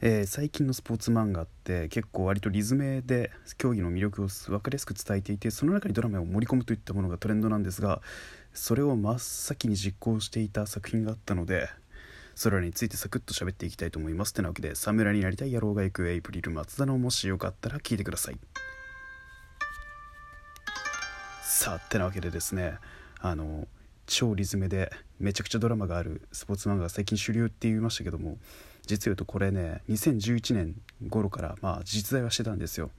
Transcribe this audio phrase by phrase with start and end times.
[0.00, 8.00] えー、最近のスポーツ漫画って結構割とリズムで競技の魅力を分かりやすく伝えていてその中にドラマを盛り込むといったものがトレンドなんですが
[8.54, 11.68] それを真っ先に実行していた作品があったので
[12.36, 18.38] それらについてサクッと喋っていきたいと思いますてなわけで侍になりたい野郎が行くエイプリル松田のもしよかったら聞いてください。
[21.42, 22.74] さあってなわけでですね
[23.18, 23.66] あの
[24.06, 28.38] 超リズムでめちゃくちゃドラマがあるスポーツ漫画が最近主流って言いましたけども
[28.88, 30.74] 実言うとこれね2011年
[31.08, 32.90] 頃からまあ実在はしてたんですよ。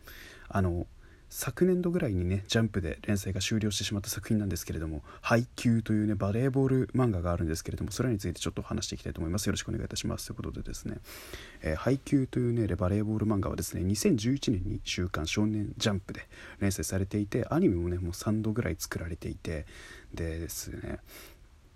[0.47, 0.88] あの
[1.31, 9.45] 昨年度ぐらいにねジャンプで連載が終了してしまった作品なんですけれども「配球」というねバレーボール漫画があるんですけれどもそれについてちょっと話していきたいと思います。
[9.45, 10.25] よろしくお願いいたします。
[10.27, 10.97] ということでですね
[11.61, 16.27] 「えー、配球」というねバレーボール漫画はですね2011年に「週刊少年ジャンプ」で
[16.59, 19.67] 連載されていてアニメもねもう3度ぐらい作られていて
[20.13, 20.99] でですね。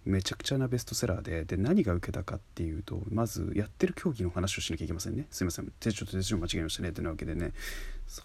[0.05, 5.27] めちゃくちゃなベストセラーでで何が受けたかっていうとまずやってる競技の話をしなきゃいけませんね。
[5.31, 5.71] すいません。
[5.79, 6.91] 手ちょっと手順間違えましたね。
[6.91, 7.53] というわけでね。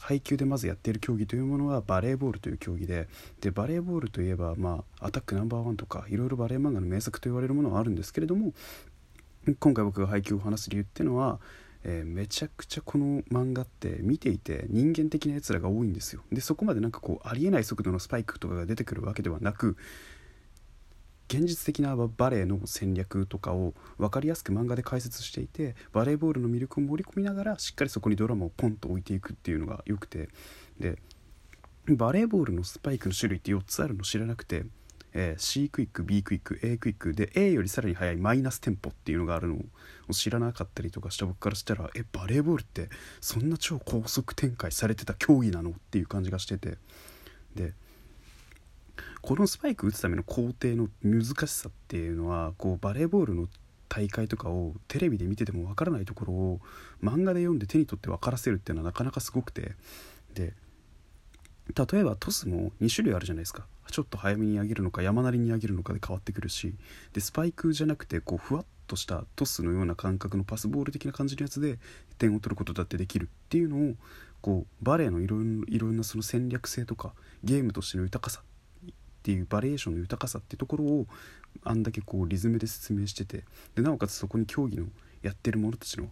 [0.01, 3.09] 配球でまずやっている競技というものはバレーボールという競技で
[3.40, 8.52] でバレーボールといえば、まあ、アタックナンバーワンとかいろいろバレー漫画の名作と言われるものはあるんですけれども
[9.60, 11.38] 今回僕が配球を話す理由っていうのは
[11.85, 16.23] えー、めちゃくちゃこの漫画って見ていて人間的なやつらが多いんですよ。
[16.32, 19.76] でそこまでなんかこうありえない速度のスパイクとかが出てくるわけではなく
[21.29, 30.29] 現実的なバレエの戦略とかを分かりやすく漫画で解説していてバレーボールの魅力を盛り込みながらしっかりそこにドラマをポンと置いていくっていうのがよくて。
[30.80, 30.98] で
[31.96, 34.66] バレーボールのスパイクの種類って4つあるの知らなくて、
[35.15, 39.54] えー、C クイック B クイック A クイックで A よりさらに速いマイナステンポっていうのがあるの
[40.09, 42.90] を知らなかったりとかした僕からしたらえバレーボールって
[43.23, 45.70] そんな超高速展開されてた競技なの？
[45.70, 46.76] っていう感じがしてて。
[47.54, 47.73] で
[49.23, 53.49] このスパイク打つための工程の難しさっていうのはこうバレーボールの
[53.88, 56.60] 大会とかをテレビで見ててもわからないところを
[57.02, 59.73] 漫画で読んで手に取って分からせるっていうのはなかなかすごくて
[60.35, 60.52] で
[61.75, 63.66] 例えばトスも2種類あるじゃないですか。
[63.91, 66.75] ちょっと早めに上げるのか山なりに上げるのかで変わってくるし
[67.15, 71.78] でスパイクじゃなくてこうふわっとしたトスのような感覚のパスボール的な感じのやつで
[72.19, 73.94] 点を取ることだってできるっていうのを
[74.41, 78.42] こうバレエのいろいろなその戦略性とかゲームとしての豊かさ
[79.28, 81.06] っていうバリエーションの豊かさっていうところを
[81.62, 83.44] あんだけこうリズムで説明してて
[83.75, 84.87] でなおかつそこに競技の
[85.21, 86.09] やってる者たちの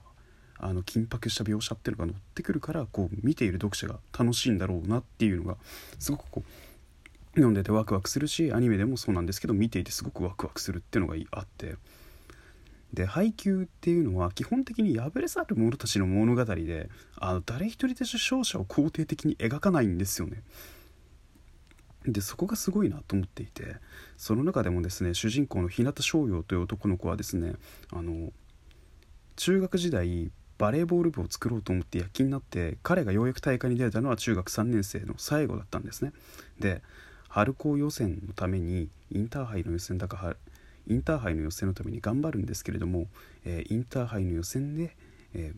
[0.59, 5.57] あの緊迫した描写っていうのが乗ってくるからこう見ている読者が楽しいんだろうなっていうのが
[5.99, 6.49] すごくこう
[7.31, 11.77] 読んでてワクワクするしアニメでもそうなんですけど見ていてすごくワクワクするっていうのがあって
[12.93, 20.43] で配給っていうのは基本的に敗れ去る者たちの物語であの誰一人で勝者を肯定的に描かないんですよね。
[22.07, 23.77] でそこがすごいなと思っていて
[24.17, 27.55] その中でもですね主人公の日向翔陽という男の子はですね
[27.93, 28.33] あの
[29.37, 36.13] 中学時代バレーボール部を作ろうと思って躍起になって彼がようやく大会に出たのは中学3年生の最後だったんですね。
[36.59, 36.83] で
[37.29, 40.37] 春高予選のためにインターハイの予選だか
[40.89, 43.09] インターハイの予選のために頑張るんですけれども、
[43.45, 44.97] えー、インターハイの予選で、
[45.35, 45.53] え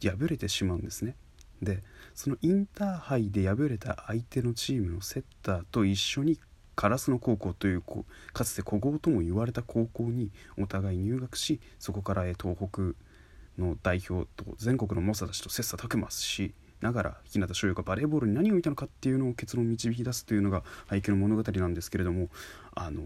[0.00, 1.16] ー、敗れてしまうんですね。
[1.62, 1.82] で
[2.14, 6.38] そのインターハイで敗れた相手のチームのセッターと一緒に
[6.76, 7.82] 烏野高校という
[8.32, 12.94] かつて古豪とも言われた高校にお互い入学しそこから東北
[13.58, 22.28] の代表と全国の猛者たちと切磋琢磨しながら日向翔陽がバレーボールに何を見たのかっていうのを結論を導き出すというのが背景の物語なんですけれども
[22.74, 23.02] あの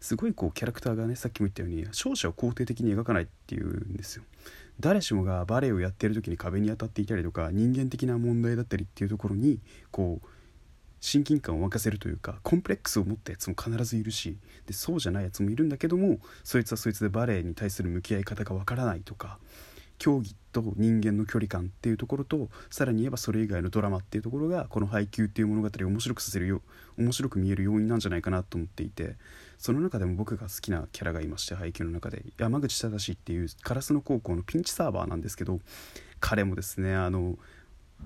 [0.00, 4.24] すごいこうキャラクターがねさっきも言ったように勝者を肯定的に描かないっていうんですよ。
[4.80, 9.60] 誰しもがバレエをやってる時に壁に当たっていたりとか人間的な問題だったりっていうところに
[9.92, 10.26] こう
[11.00, 19.38] 親近感を沸かせるというかコンプレックスを持ったやつも必ずいるしでそうじゃないやつもいるんだけどもそいつはそいつでバレエに対する向き合い方がわからないとか
[19.98, 26.62] 競技と人間の距離感っていうところとさらに言えばそれ以外のドラマっていうところがこの配給っていう物語を面白くさせるよ
[26.98, 29.16] 面白く見える要因なんじゃないかなと思っていて
[29.64, 35.58] その中でも僕が好きなキャラがいまして配給の中で山口正っていう烏野高校のピンチサーバーなんですけど
[36.20, 37.38] 彼もですねあの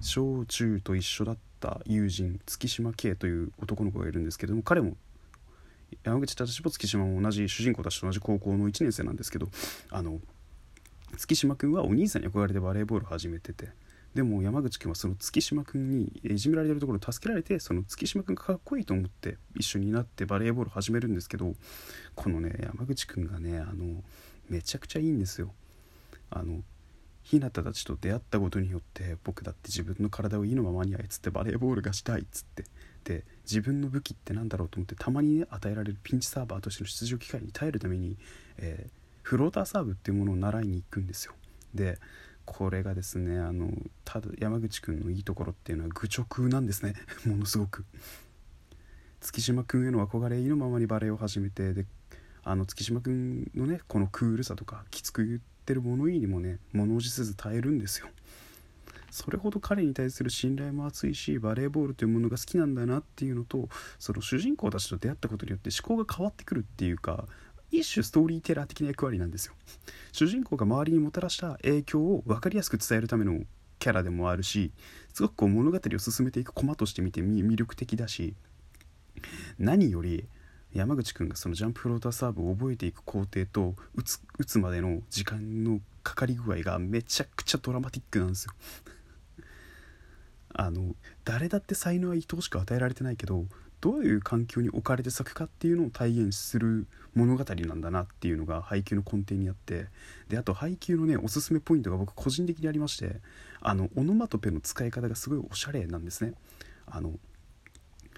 [0.00, 4.97] 小中と一緒だった友人月島圭という男の子がいるんですけども彼も
[6.05, 9.49] 山口正も月島も同じ主人公たちと同じ高校の1年生なんですけど
[9.91, 10.21] あの
[11.17, 13.71] 月島君はお兄さんに憧れてバレーボールを始めてて
[14.15, 21.55] でも山口君はその月島君にいじめられてるところを助けられてその月島君がかっこいいと思って一緒になってバレーボールを始めるんですけど
[22.15, 24.03] このね山口君がねあの
[24.49, 25.53] めちゃくちゃいいんですよ。
[26.31, 26.63] あの
[27.23, 32.65] 日向たちと出会ったことによって僕だって自分の体を意のままに操ってバレーボールがしたいっつって
[33.05, 38.17] で自分の武器って何だろうと思ってたまにね与えられるピンチサーバーとしての出場機会に耐えるために、
[38.57, 38.91] えー、
[39.23, 41.35] フローターサーブっていうものを習いに行くんですよ
[41.75, 41.99] で
[42.50, 43.71] これがですねあの
[44.06, 46.95] ただ山口くんのいいところっていうのは愚直なんですね。
[47.27, 47.85] ものすごく。
[49.21, 51.85] 月島くんへの憧れ意のままにバレエを始めてで
[52.45, 58.09] あの月島くんのねこのクールさとかきつく言ってる物言いにもね物おじせず耐えるんですよ。
[59.11, 63.69] それほど彼に対する信頼も厚いしバレーボールというものが好きなんだなっていうのと
[63.99, 67.27] その主人公たちと出会ったことによって思考が変わってくるっていうか
[67.70, 69.55] 一種ストーリーテラー的な役割なんですよ。
[70.12, 73.41] 主人公が周りにもたらした影響を分かりやすく伝えるための
[73.79, 74.73] キャラでもあるし
[75.12, 78.35] すごくこう物語を進めていく駒として見て魅力的だし
[79.59, 80.26] 何より
[80.73, 88.53] 山口くんがそのジャンプフローターサーブを覚えていく工程と打つ打つまでの時間のかかり具合がめちゃくちゃドラマティックなんですよ。
[90.55, 90.94] あの
[91.25, 93.47] 誰だって才能は愛おしく与えられてないけど
[93.81, 99.87] どういう環境に置かれて咲くかっていうのを体現する物語なんだなっていうのが配給の根底にあって
[100.29, 103.17] であと配給のねおすすめポイントが僕個人的にありまして
[103.61, 106.35] あのオノマトペの使い方がすごいおしゃれなんですね。
[106.87, 107.13] あの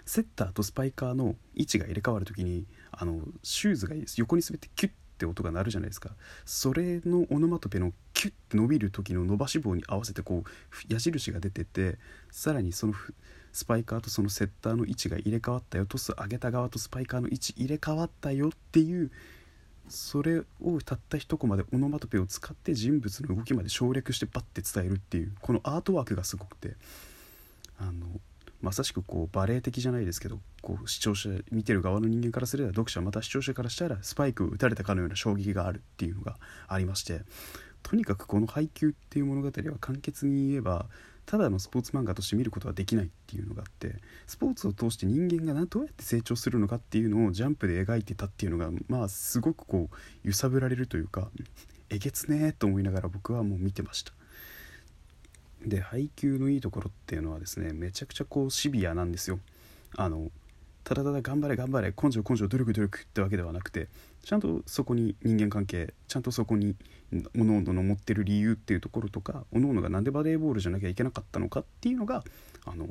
[0.07, 6.11] セッターとスパイカーの位置が入れ替わる時にあのシューズが横に滑ってキュッて音が鳴るじゃないですか。
[6.45, 11.99] それのオノマトペのキュッて伸びる時の伸ばし棒に合わせてこう矢印が出てて
[12.31, 12.95] さらにその
[13.52, 19.11] スパイカーとそのセッターの位置が入れ替わったよトス上げた側とスパイカーの位置入れ替わったよっていう
[19.88, 26.75] それをたった一コマでオノマトペを使って人物の動きまで省略してバッて伝えるっていうこのアートワークがすごくて
[27.79, 27.93] あの
[28.62, 36.37] まさしくこうバレエ的じゃないですけどこう視聴者見てる側の人間からすれば読者また視聴者からしたらスパイクを打たれたかのような衝撃があるっていうのが
[36.69, 37.23] ありまして
[37.82, 40.87] とにかくこの配給っていう物語は簡潔に言えば
[41.31, 43.94] ただのスポーツ漫画として見ることはできないっていうのがあって
[44.27, 51.29] スポーツを通して人間がどうやって成長するのかっていうのをジャンプで描いてたっていうのがまあすごくこう揺さぶられるというか
[51.88, 54.12] えげつねえと思いながら僕はもう見てました。
[55.65, 59.38] で配給のいいところっていうのはですねめちゃくちゃこうシビアなんですよ。
[59.94, 60.32] あの
[60.91, 63.87] ただただ頑張れ頑張れ根性根性努力努力ってわけではなくて
[64.25, 66.75] ちゃんとそこに人間関係ちゃんとそこに
[67.13, 72.25] 各々の持ってる理由っていうところとか各々が何でバレーボールじゃなきゃいけなかったのかっていうのが
[72.65, 72.89] あの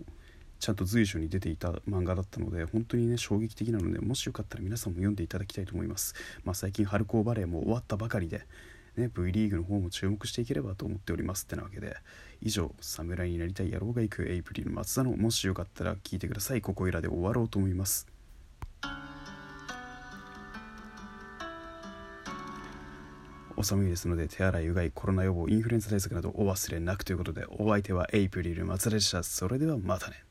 [0.59, 6.15] ちゃんと随所に出ていた漫画だったので本当にね衝撃的なのでもしよかったら皆さんも読んでいただきたいと思います、
[6.45, 8.43] まあ、最近春高バレーも終わったばかりで
[8.97, 11.95] ね、V リーグの方も注目していければと思っておりますってなわけで
[12.41, 16.61] 以上侍になりたい野郎が行くエイプリル松田のもしよかったら聞いてください。
[16.61, 18.07] ここいらで終わろうと思います。
[23.55, 29.21] お寒いですので手洗いうがいコロナ予防インフルエンザ対策などお忘れなくということでお相手はエイプリル松田でした。
[29.21, 30.28] それではまたね。